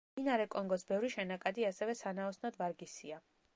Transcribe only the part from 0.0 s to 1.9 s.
მდინარე კონგოს ბევრი შენაკადი